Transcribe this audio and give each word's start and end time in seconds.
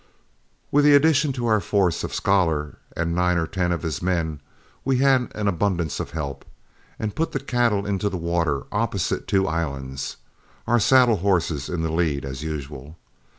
With 0.71 0.83
the 0.83 0.95
addition 0.95 1.31
to 1.33 1.45
our 1.45 1.59
force 1.59 2.03
of 2.03 2.11
Scholar 2.11 2.79
and 2.97 3.13
nine 3.13 3.37
or 3.37 3.45
ten 3.45 3.71
of 3.71 3.83
his 3.83 4.01
men, 4.01 4.39
we 4.83 4.97
had 4.97 5.31
an 5.35 5.47
abundance 5.47 5.99
of 5.99 6.09
help, 6.09 6.43
and 6.97 7.15
put 7.15 7.33
the 7.33 7.39
cattle 7.39 7.85
into 7.85 8.09
the 8.09 8.17
water 8.17 8.63
opposite 8.71 9.27
two 9.27 9.47
islands, 9.47 10.17
our 10.65 10.79
saddle 10.79 11.17
horses 11.17 11.69
in 11.69 11.83
the 11.83 11.91
lead 11.93 12.25
as 12.25 12.41
usual. 12.41 12.97